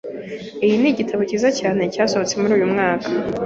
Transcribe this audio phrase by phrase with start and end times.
[0.65, 3.07] Iyi ni igitabo cyiza cyane cyasohotse muri uyu mwaka.